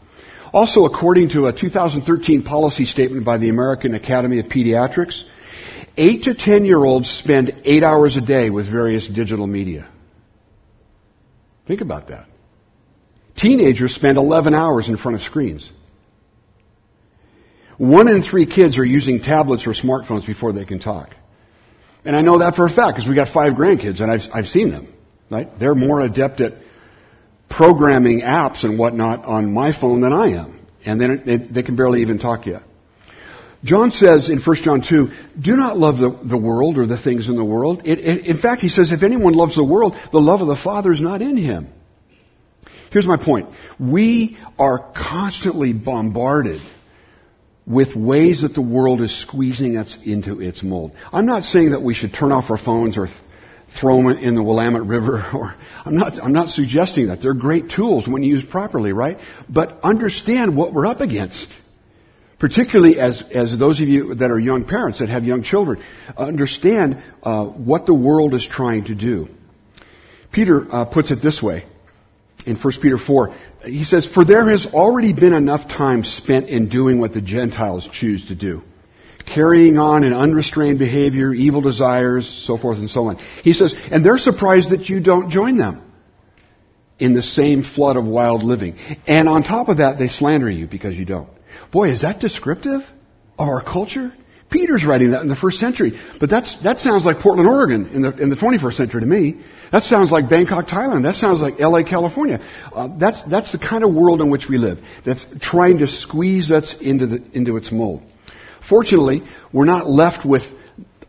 [0.52, 5.22] Also, according to a 2013 policy statement by the American Academy of Pediatrics,
[5.96, 9.90] 8 to 10 year olds spend 8 hours a day with various digital media.
[11.66, 12.26] Think about that.
[13.36, 15.70] Teenagers spend 11 hours in front of screens.
[17.78, 21.10] One in three kids are using tablets or smartphones before they can talk.
[22.04, 24.46] And I know that for a fact because we got five grandkids and I've, I've
[24.46, 24.92] seen them.
[25.30, 25.48] Right?
[25.58, 26.54] They're more adept at
[27.48, 30.66] programming apps and whatnot on my phone than I am.
[30.84, 32.62] And then they, they can barely even talk yet.
[33.64, 35.08] John says in 1 John 2,
[35.40, 37.82] do not love the, the world or the things in the world.
[37.84, 40.60] It, it, in fact, he says, if anyone loves the world, the love of the
[40.62, 41.68] Father is not in him.
[42.92, 43.48] Here's my point.
[43.78, 46.60] We are constantly bombarded
[47.68, 50.92] with ways that the world is squeezing us into its mold.
[51.12, 53.18] I'm not saying that we should turn off our phones or th-
[53.78, 55.54] throw them in the Willamette River, or
[55.84, 57.20] I'm not, I'm not suggesting that.
[57.20, 59.18] They're great tools when used properly, right?
[59.48, 61.48] But understand what we're up against.
[62.40, 65.82] Particularly as, as those of you that are young parents that have young children,
[66.16, 69.26] understand uh, what the world is trying to do.
[70.32, 71.66] Peter uh, puts it this way
[72.46, 76.68] in 1 Peter 4 he says, For there has already been enough time spent in
[76.68, 78.62] doing what the Gentiles choose to do.
[79.26, 83.16] Carrying on an unrestrained behavior, evil desires, so forth and so on.
[83.42, 85.82] He says, and they're surprised that you don't join them
[86.98, 88.76] in the same flood of wild living.
[89.06, 91.28] And on top of that, they slander you because you don't.
[91.72, 92.80] Boy, is that descriptive
[93.38, 94.12] of our culture?
[94.50, 95.98] Peter's writing that in the first century.
[96.18, 99.44] But that's, that sounds like Portland, Oregon in the, in the 21st century to me.
[99.72, 101.02] That sounds like Bangkok, Thailand.
[101.02, 102.38] That sounds like LA, California.
[102.74, 104.78] Uh, that's, that's the kind of world in which we live.
[105.04, 108.02] That's trying to squeeze us into, the, into its mold.
[108.68, 110.42] Fortunately, we're not left with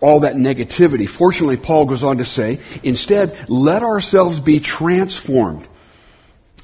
[0.02, 1.06] all that negativity.
[1.08, 5.68] Fortunately, Paul goes on to say, instead, let ourselves be transformed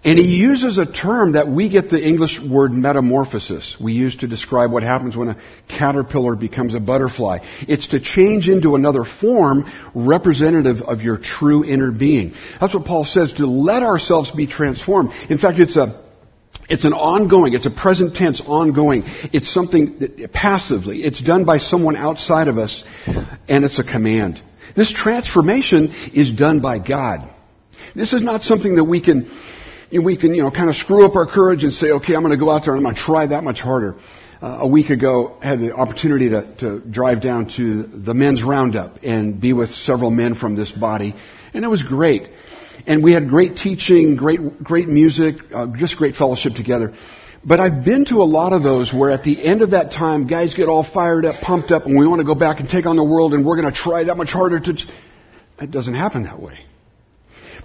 [0.06, 4.28] and he uses a term that we get the English word metamorphosis we use to
[4.28, 7.40] describe what happens when a caterpillar becomes a butterfly.
[7.68, 9.66] It's to change into another form
[9.96, 12.36] representative of your true inner being.
[12.62, 15.10] That's what Paul says, to let ourselves be transformed.
[15.30, 16.06] In fact, it's a
[16.70, 19.04] it's an ongoing, it's a present tense ongoing.
[19.34, 21.04] It's something that, passively.
[21.04, 24.42] It's done by someone outside of us, and it's a command.
[24.76, 27.30] This transformation is done by God.
[27.96, 29.30] This is not something that we can
[29.92, 32.38] we can, you know, kind of screw up our courage and say, okay, I'm going
[32.38, 33.96] to go out there and I'm going to try that much harder.
[34.42, 38.44] Uh, a week ago, I had the opportunity to, to drive down to the men's
[38.44, 41.16] roundup and be with several men from this body,
[41.54, 42.24] and it was great.
[42.86, 46.94] And we had great teaching, great, great music, uh, just great fellowship together.
[47.46, 50.28] But I've been to a lot of those where at the end of that time,
[50.28, 52.86] guys get all fired up, pumped up, and we want to go back and take
[52.86, 54.74] on the world, and we're going to try that much harder to.
[55.60, 56.60] It doesn't happen that way.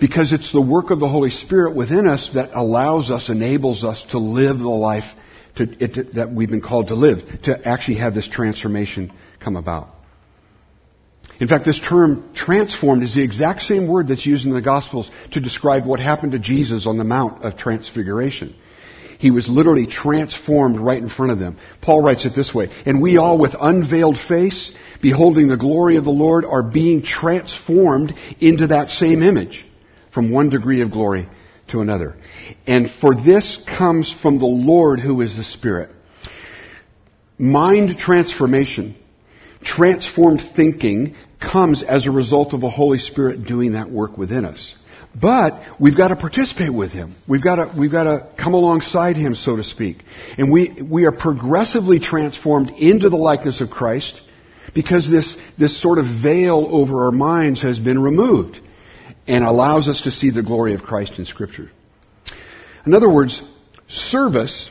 [0.00, 4.04] Because it's the work of the Holy Spirit within us that allows us, enables us
[4.12, 5.04] to live the life
[5.56, 9.12] to, it, that we've been called to live, to actually have this transformation
[9.44, 9.88] come about.
[11.38, 15.10] In fact, this term transformed is the exact same word that's used in the Gospels
[15.32, 18.54] to describe what happened to Jesus on the Mount of Transfiguration.
[19.18, 21.58] He was literally transformed right in front of them.
[21.82, 26.04] Paul writes it this way, and we all with unveiled face, beholding the glory of
[26.04, 29.66] the Lord, are being transformed into that same image
[30.12, 31.28] from one degree of glory
[31.70, 32.16] to another.
[32.66, 35.90] And for this comes from the Lord who is the Spirit.
[37.38, 38.96] Mind transformation,
[39.62, 44.74] transformed thinking comes as a result of the Holy Spirit doing that work within us.
[45.18, 47.16] But we've got to participate with Him.
[47.28, 49.98] We've got to, we've got to come alongside Him, so to speak.
[50.38, 54.20] And we, we are progressively transformed into the likeness of Christ
[54.74, 58.60] because this, this sort of veil over our minds has been removed
[59.30, 61.70] and allows us to see the glory of Christ in Scripture.
[62.84, 63.40] In other words,
[63.88, 64.68] service,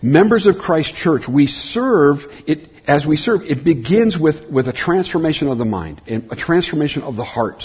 [0.00, 4.72] members of Christ Church, we serve, it, as we serve, it begins with, with a
[4.72, 7.64] transformation of the mind, and a transformation of the heart.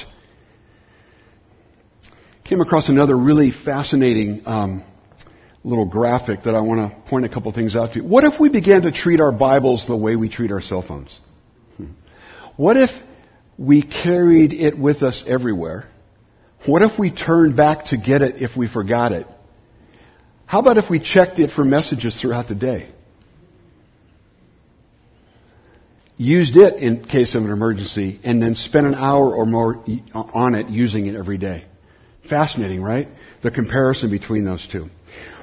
[2.44, 4.84] Came across another really fascinating um,
[5.64, 8.00] little graphic that I want to point a couple things out to.
[8.00, 8.06] You.
[8.06, 11.16] What if we began to treat our Bibles the way we treat our cell phones?
[11.78, 11.92] Hmm.
[12.58, 12.90] What if
[13.62, 15.88] we carried it with us everywhere?
[16.66, 19.28] What if we turned back to get it if we forgot it?
[20.48, 22.90] How about if we checked it for messages throughout the day?
[26.18, 30.56] Used it in case of an emergency and then spent an hour or more on
[30.56, 31.66] it using it every day.
[32.30, 33.10] Fascinating, right?
[33.44, 34.88] The comparison between those two.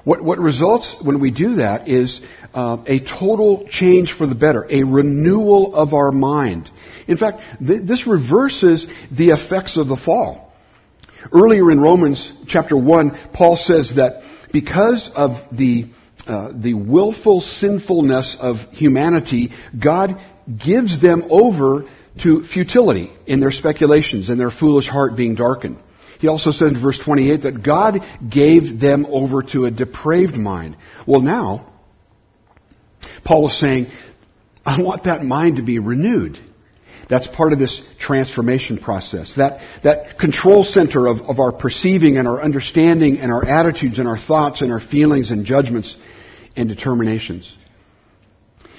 [0.04, 2.20] What, what results when we do that is
[2.54, 6.70] uh, a total change for the better, a renewal of our mind.
[7.08, 10.52] In fact, th- this reverses the effects of the fall.
[11.32, 15.86] Earlier in Romans chapter 1, Paul says that because of the,
[16.26, 19.50] uh, the willful sinfulness of humanity,
[19.82, 20.10] God
[20.64, 21.84] gives them over
[22.22, 25.78] to futility in their speculations and their foolish heart being darkened.
[26.20, 30.76] He also says in verse 28 that God gave them over to a depraved mind.
[31.06, 31.72] Well, now,
[33.24, 33.90] Paul is saying,
[34.64, 36.38] I want that mind to be renewed.
[37.08, 39.32] That's part of this transformation process.
[39.37, 44.06] That, that control center of, of our perceiving and our understanding and our attitudes and
[44.06, 45.96] our thoughts and our feelings and judgments
[46.56, 47.56] and determinations.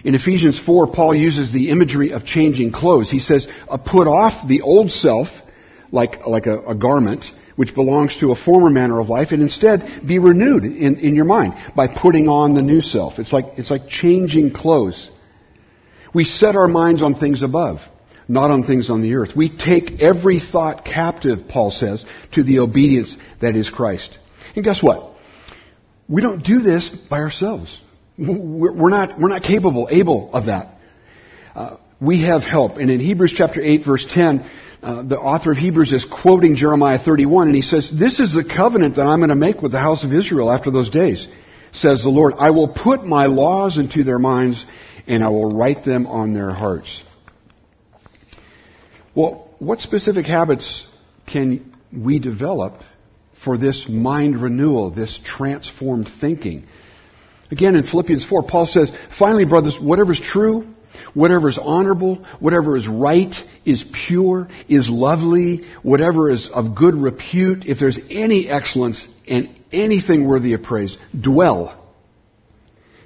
[0.03, 3.11] In Ephesians 4, Paul uses the imagery of changing clothes.
[3.11, 5.27] He says, uh, put off the old self
[5.91, 10.01] like, like a, a garment which belongs to a former manner of life and instead
[10.07, 13.19] be renewed in, in your mind by putting on the new self.
[13.19, 15.09] It's like, it's like changing clothes.
[16.13, 17.79] We set our minds on things above,
[18.29, 19.31] not on things on the earth.
[19.35, 24.17] We take every thought captive, Paul says, to the obedience that is Christ.
[24.55, 25.15] And guess what?
[26.07, 27.75] We don't do this by ourselves.
[28.17, 30.75] We're not, we're not capable, able of that.
[31.55, 32.77] Uh, we have help.
[32.77, 34.49] And in Hebrews chapter 8 verse 10,
[34.81, 38.45] uh, the author of Hebrews is quoting Jeremiah 31, and he says, This is the
[38.45, 41.27] covenant that I'm going to make with the house of Israel after those days,
[41.73, 42.35] says the Lord.
[42.37, 44.63] I will put my laws into their minds,
[45.05, 47.03] and I will write them on their hearts.
[49.19, 50.81] Well, what specific habits
[51.27, 52.75] can we develop
[53.43, 56.65] for this mind renewal, this transformed thinking?
[57.51, 60.73] Again, in Philippians 4, Paul says, Finally, brothers, whatever is true,
[61.13, 67.63] Whatever is honorable, whatever is right, is pure, is lovely, whatever is of good repute,
[67.65, 71.93] if there's any excellence and anything worthy of praise, dwell.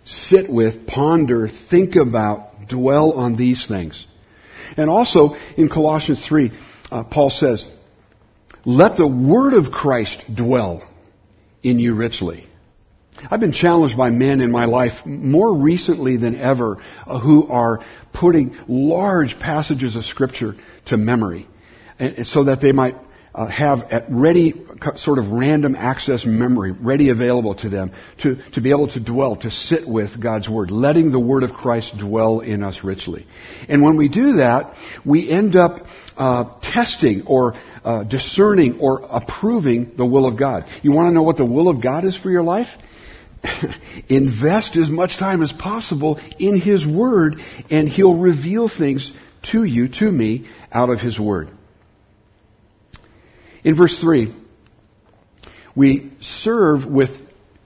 [0.06, 4.06] Sit with, ponder, think about, dwell on these things.
[4.78, 6.52] And also in Colossians 3,
[6.92, 7.66] uh, Paul says,
[8.66, 10.88] let the word of Christ dwell
[11.62, 12.48] in you richly.
[13.30, 17.80] I've been challenged by men in my life more recently than ever uh, who are
[18.14, 20.56] putting large passages of Scripture
[20.88, 21.48] to memory
[22.00, 22.96] and, so that they might
[23.36, 24.54] uh, have at ready,
[24.98, 27.92] sort of random access memory, ready available to them
[28.22, 31.52] to, to be able to dwell, to sit with God's Word, letting the Word of
[31.52, 33.26] Christ dwell in us richly.
[33.68, 39.94] And when we do that, we end up uh, testing or uh, discerning or approving
[39.98, 40.66] the will of God.
[40.84, 42.68] You want to know what the will of God is for your life?
[44.10, 47.36] invest as much time as possible in His Word,
[47.70, 49.12] and He'll reveal things
[49.52, 51.50] to you, to me, out of His Word.
[53.64, 54.36] In verse 3,
[55.76, 57.10] we serve with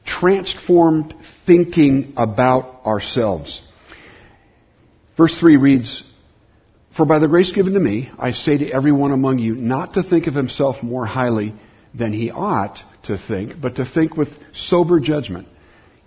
[0.05, 1.13] transformed
[1.45, 3.61] thinking about ourselves.
[5.17, 6.03] Verse 3 reads,
[6.95, 10.03] For by the grace given to me, I say to everyone among you not to
[10.03, 11.53] think of himself more highly
[11.93, 15.47] than he ought to think, but to think with sober judgment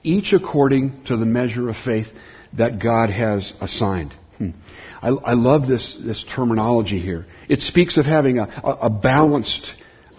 [0.02, 2.06] each according to the measure of faith
[2.56, 4.14] that God has assigned.
[4.38, 4.50] Hmm.
[5.02, 7.26] I, I, love this, this terminology here.
[7.48, 9.70] It speaks of having a, a, a balanced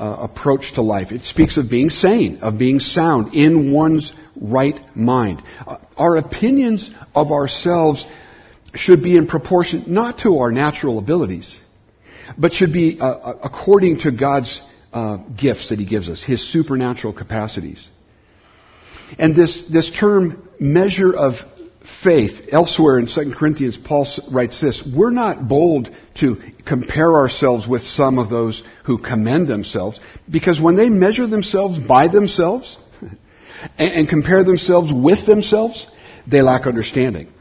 [0.01, 1.11] uh, approach to life.
[1.11, 5.43] It speaks of being sane, of being sound in one's right mind.
[5.65, 8.03] Uh, our opinions of ourselves
[8.73, 11.55] should be in proportion not to our natural abilities,
[12.35, 14.59] but should be uh, uh according to God's
[14.91, 17.87] uh, gifts that He gives us, His supernatural capacities.
[19.19, 21.33] And this, this term, measure of
[22.03, 27.81] faith, elsewhere in 2 Corinthians, Paul writes this We're not bold to compare ourselves with
[27.81, 32.77] some of those who commend themselves, because when they measure themselves by themselves
[33.77, 35.85] and, compare themselves with themselves,
[36.29, 37.31] they lack understanding.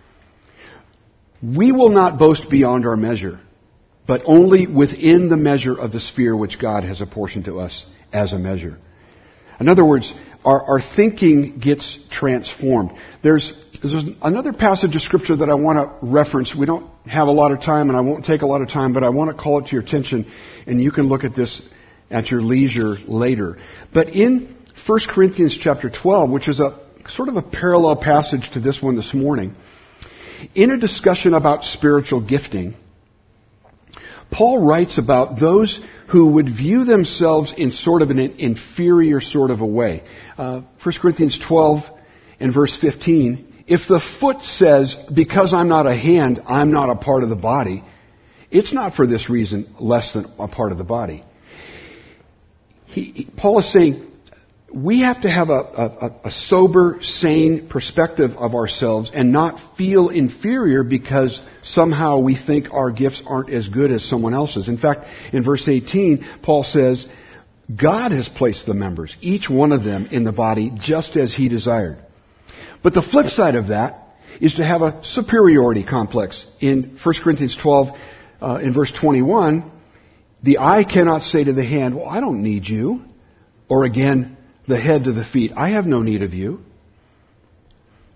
[1.43, 3.41] We will not boast beyond our measure,
[4.07, 8.33] but only within the measure of the sphere which God has apportioned to us as
[8.33, 8.79] a measure.
[9.59, 10.13] In other words,
[10.45, 12.93] our, our thinking gets transformed.
[13.23, 13.53] There's,
[13.83, 16.55] there's another passage of scripture that I want to reference.
[16.55, 18.93] We don't have a lot of time and I won't take a lot of time,
[18.93, 20.31] but I want to call it to your attention
[20.67, 21.63] and you can look at this
[22.11, 23.57] at your leisure later.
[23.95, 24.57] But in
[24.87, 26.79] 1 Corinthians chapter 12, which is a
[27.09, 29.55] sort of a parallel passage to this one this morning,
[30.55, 32.75] in a discussion about spiritual gifting,
[34.31, 39.61] Paul writes about those who would view themselves in sort of an inferior sort of
[39.61, 40.03] a way.
[40.37, 41.81] Uh, 1 Corinthians 12
[42.39, 46.97] and verse 15, if the foot says, because I'm not a hand, I'm not a
[46.97, 47.85] part of the body,
[48.51, 51.25] it's not for this reason less than a part of the body.
[52.87, 54.09] He, Paul is saying,
[54.75, 60.09] we have to have a, a, a, sober, sane perspective of ourselves and not feel
[60.09, 64.67] inferior because somehow we think our gifts aren't as good as someone else's.
[64.67, 67.07] In fact, in verse 18, Paul says,
[67.73, 71.49] God has placed the members, each one of them, in the body just as he
[71.49, 72.05] desired.
[72.83, 74.09] But the flip side of that
[74.41, 76.45] is to have a superiority complex.
[76.61, 77.89] In 1 Corinthians 12,
[78.41, 79.71] uh, in verse 21,
[80.43, 83.03] the eye cannot say to the hand, Well, I don't need you.
[83.69, 85.53] Or again, the head to the feet.
[85.57, 86.61] I have no need of you.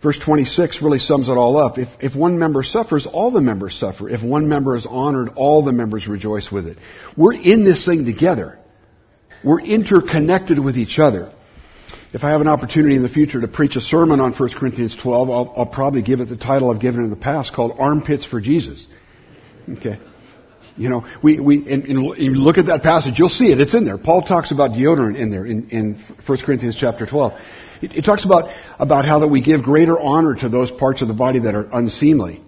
[0.02, 1.78] Verse 26 really sums it all up.
[1.78, 4.08] If, if one member suffers, all the members suffer.
[4.08, 6.76] If one member is honored, all the members rejoice with it.
[7.16, 8.58] We're in this thing together.
[9.42, 11.32] We're interconnected with each other.
[12.14, 14.96] If I have an opportunity in the future to preach a sermon on 1 Corinthians
[15.02, 18.24] 12, I'll, I'll probably give it the title I've given in the past called Armpits
[18.24, 18.86] for Jesus.
[19.68, 19.98] Okay.
[20.76, 23.58] You know, we, we and, and look at that passage, you'll see it.
[23.58, 23.98] It's in there.
[23.98, 27.32] Paul talks about deodorant in there in, in 1 Corinthians chapter 12.
[27.82, 28.44] It, it talks about,
[28.78, 31.68] about how that we give greater honor to those parts of the body that are
[31.72, 32.44] unseemly.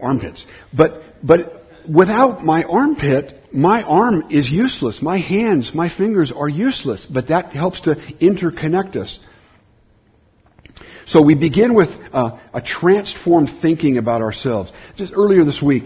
[0.00, 0.46] Armpits.
[0.72, 5.00] But, but without my armpit, my arm is useless.
[5.02, 7.06] My hands, my fingers are useless.
[7.12, 9.18] But that helps to interconnect us.
[11.06, 14.70] So we begin with uh, a transformed thinking about ourselves.
[14.96, 15.84] Just earlier this week,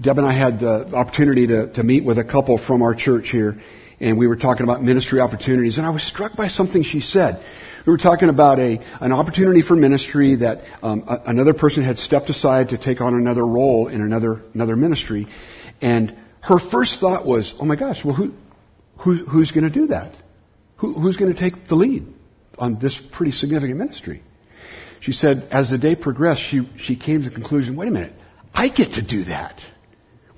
[0.00, 3.30] Deb and I had the opportunity to, to meet with a couple from our church
[3.32, 3.60] here,
[3.98, 7.42] and we were talking about ministry opportunities, and I was struck by something she said.
[7.86, 11.96] We were talking about a, an opportunity for ministry that um, a, another person had
[11.96, 15.26] stepped aside to take on another role in another, another ministry,
[15.80, 16.14] and
[16.48, 18.32] her first thought was, oh my gosh, well, who,
[18.98, 20.14] who who's going to do that?
[20.78, 22.06] Who, who's going to take the lead
[22.58, 24.22] on this pretty significant ministry?
[25.00, 28.14] She said, as the day progressed, she, she came to the conclusion, wait a minute,
[28.54, 29.60] I get to do that.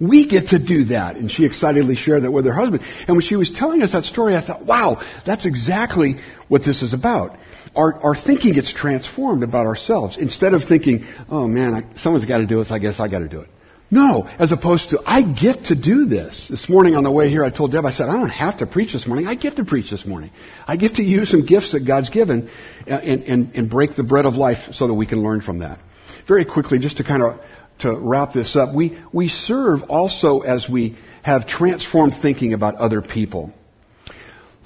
[0.01, 1.17] We get to do that.
[1.17, 2.83] And she excitedly shared that with her husband.
[3.07, 6.17] And when she was telling us that story, I thought, wow, that's exactly
[6.49, 7.39] what this is about.
[7.77, 10.17] Our, our thinking gets transformed about ourselves.
[10.19, 13.21] Instead of thinking, oh man, I, someone's got to do this, I guess I got
[13.21, 13.51] to do it.
[13.91, 16.47] No, as opposed to, I get to do this.
[16.49, 18.66] This morning on the way here, I told Deb, I said, I don't have to
[18.66, 19.26] preach this morning.
[19.26, 20.30] I get to preach this morning.
[20.64, 22.49] I get to use some gifts that God's given
[22.86, 25.80] and, and, and break the bread of life so that we can learn from that.
[26.28, 27.41] Very quickly, just to kind of
[27.80, 33.03] to wrap this up, we, we serve also as we have transformed thinking about other
[33.03, 33.53] people.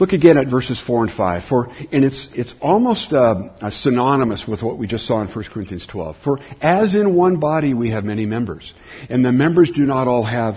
[0.01, 1.49] Look again at verses 4 and 5.
[1.49, 5.87] For, and it's, it's almost uh, synonymous with what we just saw in 1 Corinthians
[5.87, 6.17] 12.
[6.25, 8.75] For as in one body we have many members,
[9.09, 10.57] and the members do not all have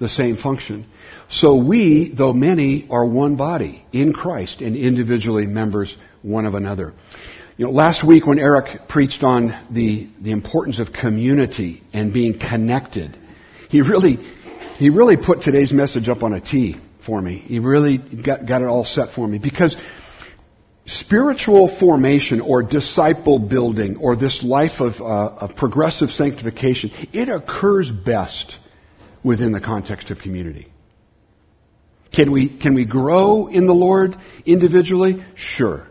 [0.00, 0.86] the same function.
[1.28, 6.94] So we, though many, are one body in Christ and individually members one of another.
[7.58, 12.38] You know, last week when Eric preached on the, the importance of community and being
[12.38, 13.18] connected,
[13.68, 14.16] he really,
[14.78, 17.38] he really put today's message up on a T for me.
[17.38, 19.76] He really got, got it all set for me because
[20.86, 27.90] spiritual formation or disciple building or this life of, uh, of progressive sanctification, it occurs
[28.04, 28.56] best
[29.24, 30.72] within the context of community.
[32.14, 35.24] Can we, can we grow in the Lord individually?
[35.34, 35.86] Sure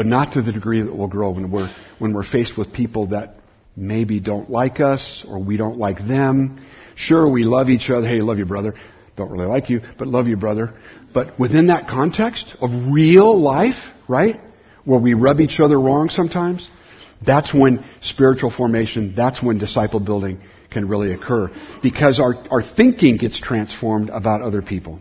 [0.00, 3.08] but not to the degree that we'll grow when we're, when we're faced with people
[3.08, 3.34] that
[3.76, 6.64] maybe don't like us or we don't like them.
[6.96, 8.06] Sure, we love each other.
[8.06, 8.74] Hey, love you, brother.
[9.20, 10.72] Don't really like you, but love you, brother.
[11.12, 13.74] But within that context of real life,
[14.08, 14.40] right,
[14.86, 16.66] where we rub each other wrong sometimes,
[17.26, 20.40] that's when spiritual formation, that's when disciple building
[20.70, 21.50] can really occur.
[21.82, 25.00] Because our, our thinking gets transformed about other people.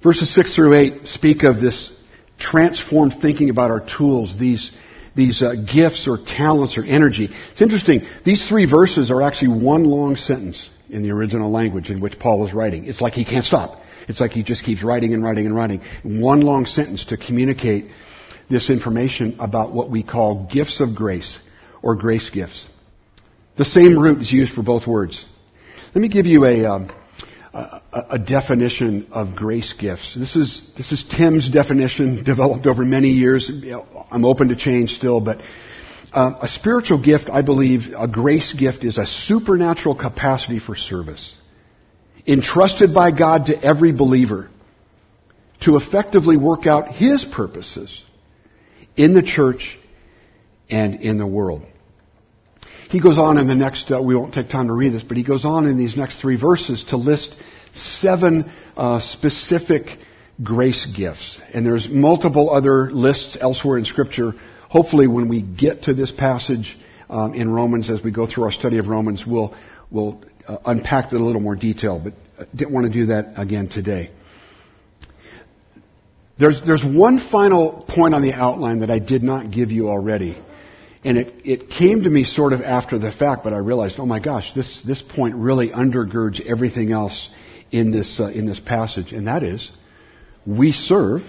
[0.00, 1.90] Verses 6 through 8 speak of this
[2.38, 4.70] transformed thinking about our tools, these,
[5.14, 7.28] these uh, gifts or talents or energy.
[7.52, 8.02] It's interesting.
[8.24, 12.40] These three verses are actually one long sentence in the original language in which Paul
[12.40, 12.86] was writing.
[12.86, 13.80] It's like he can't stop.
[14.08, 15.80] It's like he just keeps writing and writing and writing.
[16.02, 17.86] One long sentence to communicate
[18.50, 21.38] this information about what we call gifts of grace
[21.82, 22.66] or grace gifts.
[23.56, 25.24] The same root is used for both words.
[25.94, 26.90] Let me give you a, um,
[27.52, 30.16] a, a, definition of grace gifts.
[30.18, 33.50] This is, this is Tim's definition, developed over many years.
[34.10, 35.38] I'm open to change still, but
[36.12, 41.32] uh, a spiritual gift, I believe, a grace gift is a supernatural capacity for service,
[42.26, 44.50] entrusted by God to every believer
[45.62, 48.02] to effectively work out His purposes
[48.96, 49.78] in the church
[50.68, 51.62] and in the world.
[52.92, 55.16] He goes on in the next, uh, we won't take time to read this, but
[55.16, 57.34] he goes on in these next three verses to list
[57.72, 59.86] seven uh, specific
[60.42, 61.38] grace gifts.
[61.54, 64.32] And there's multiple other lists elsewhere in Scripture.
[64.68, 66.76] Hopefully, when we get to this passage
[67.08, 69.56] um, in Romans, as we go through our study of Romans, we'll,
[69.90, 73.40] we'll uh, unpack it a little more detail, but I didn't want to do that
[73.40, 74.10] again today.
[76.38, 80.36] There's, there's one final point on the outline that I did not give you already.
[81.04, 84.06] And it, it came to me sort of after the fact, but I realized, oh
[84.06, 87.28] my gosh, this, this point really undergirds everything else
[87.72, 89.12] in this, uh, in this passage.
[89.12, 89.68] And that is,
[90.46, 91.22] we serve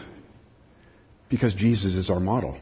[1.30, 2.59] because Jesus is our model.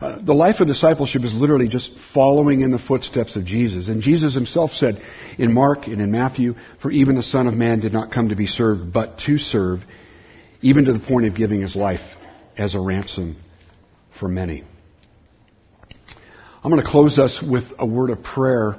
[0.00, 3.88] Uh, the life of discipleship is literally just following in the footsteps of Jesus.
[3.88, 5.00] And Jesus himself said
[5.38, 8.36] in Mark and in Matthew, For even the Son of Man did not come to
[8.36, 9.80] be served, but to serve,
[10.60, 12.00] even to the point of giving his life
[12.58, 13.36] as a ransom
[14.18, 14.64] for many.
[16.64, 18.78] I'm going to close us with a word of prayer.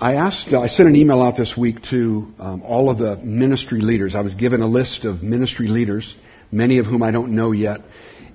[0.00, 3.82] I asked, I sent an email out this week to um, all of the ministry
[3.82, 4.14] leaders.
[4.14, 6.16] I was given a list of ministry leaders,
[6.50, 7.82] many of whom I don't know yet,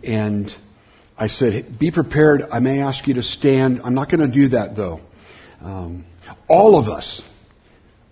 [0.03, 0.51] and
[1.17, 2.43] I said, be prepared.
[2.43, 3.81] I may ask you to stand.
[3.83, 4.99] I'm not going to do that though.
[5.59, 6.05] Um,
[6.47, 7.23] all of us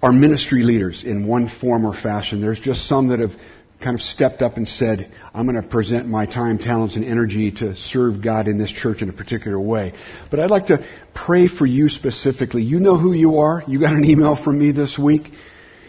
[0.01, 2.41] are ministry leaders in one form or fashion.
[2.41, 3.33] There's just some that have
[3.81, 7.51] kind of stepped up and said, I'm going to present my time, talents, and energy
[7.59, 9.93] to serve God in this church in a particular way.
[10.29, 12.61] But I'd like to pray for you specifically.
[12.61, 13.63] You know who you are.
[13.67, 15.31] You got an email from me this week.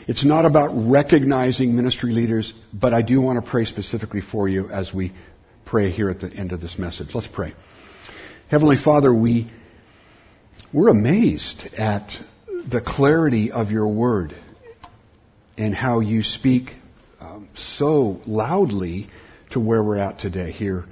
[0.06, 4.68] It's not about recognizing ministry leaders, but I do want to pray specifically for you
[4.68, 5.12] as we
[5.66, 7.08] pray here at the end of this message.
[7.14, 7.54] Let's pray.
[8.50, 9.52] Heavenly Father, we,
[10.72, 12.10] we're amazed at
[12.46, 14.34] the clarity of your word
[15.56, 16.70] and how you speak
[17.54, 19.08] so loudly
[19.50, 20.84] to where we're at today here,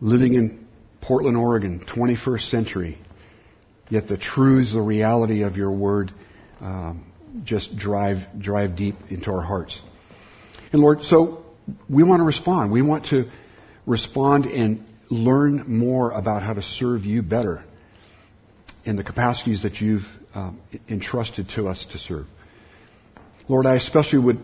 [0.00, 0.66] living in
[1.00, 2.98] Portland, Oregon, 21st century.
[3.90, 6.12] Yet the truths, the reality of your word,
[6.60, 7.10] um,
[7.44, 9.80] just drive drive deep into our hearts.
[10.72, 11.44] And Lord, so
[11.88, 12.70] we want to respond.
[12.70, 13.30] We want to
[13.86, 17.64] respond and learn more about how to serve you better
[18.84, 20.04] in the capacities that you've
[20.34, 22.26] um, entrusted to us to serve.
[23.48, 24.40] Lord, I especially would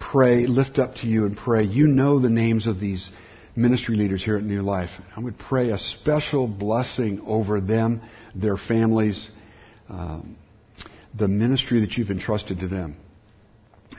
[0.00, 1.62] pray, lift up to you and pray.
[1.64, 3.08] You know the names of these
[3.54, 4.90] ministry leaders here at New Life.
[5.16, 8.02] I would pray a special blessing over them,
[8.34, 9.28] their families,
[9.88, 10.36] um,
[11.16, 12.96] the ministry that you've entrusted to them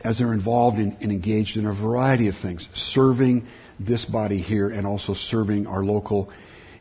[0.03, 3.45] as they're involved in, and engaged in a variety of things, serving
[3.79, 6.31] this body here and also serving our local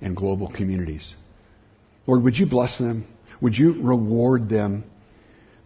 [0.00, 1.14] and global communities.
[2.06, 3.06] Lord, would you bless them?
[3.40, 4.84] Would you reward them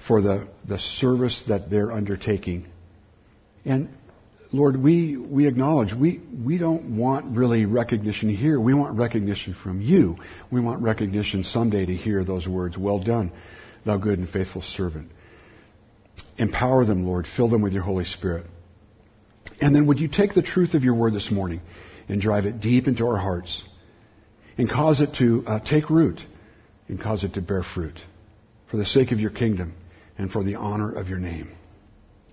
[0.07, 2.67] for the, the service that they're undertaking?
[3.65, 3.89] And
[4.53, 8.61] Lord, we, we acknowledge we, we don't want really recognition here.
[8.61, 10.17] We want recognition from you.
[10.51, 13.33] We want recognition someday to hear those words, well done,
[13.85, 15.11] thou good and faithful servant.
[16.39, 17.27] Empower them, Lord.
[17.37, 18.47] Fill them with your Holy Spirit.
[19.61, 21.61] And then would you take the truth of your word this morning
[22.09, 23.63] and drive it deep into our hearts
[24.57, 26.21] and cause it to uh, take root
[26.89, 27.99] and cause it to bear fruit
[28.71, 29.75] for the sake of your kingdom
[30.19, 31.51] and for the honor of your name.